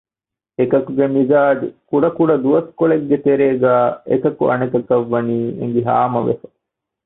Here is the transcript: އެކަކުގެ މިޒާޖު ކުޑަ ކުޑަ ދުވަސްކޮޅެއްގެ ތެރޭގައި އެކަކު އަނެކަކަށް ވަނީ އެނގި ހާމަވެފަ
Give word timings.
އެކަކުގެ 0.57 1.05
މިޒާޖު 1.15 1.65
ކުޑަ 1.89 2.09
ކުޑަ 2.17 2.35
ދުވަސްކޮޅެއްގެ 2.43 3.17
ތެރޭގައި 3.25 3.89
އެކަކު 4.09 4.43
އަނެކަކަށް 4.49 5.09
ވަނީ 5.13 5.37
އެނގި 5.59 5.81
ހާމަވެފަ 5.87 6.47